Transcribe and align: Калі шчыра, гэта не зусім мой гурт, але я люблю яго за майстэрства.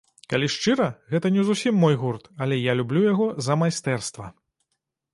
Калі 0.31 0.47
шчыра, 0.53 0.87
гэта 1.15 1.27
не 1.35 1.43
зусім 1.51 1.77
мой 1.85 1.95
гурт, 2.05 2.23
але 2.47 2.59
я 2.71 2.77
люблю 2.83 3.07
яго 3.13 3.31
за 3.49 3.61
майстэрства. 3.65 4.37